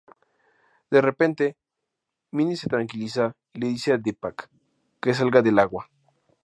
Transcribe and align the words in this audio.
De 0.89 0.99
repente, 0.99 1.57
Mini 2.31 2.55
se 2.55 2.67
tranquiliza 2.67 3.35
y 3.53 3.59
le 3.59 3.67
dice 3.67 3.93
a 3.93 3.99
Deepak 3.99 4.49
que 4.99 5.13
salga 5.13 5.43
del 5.43 5.59
agua. 5.59 5.91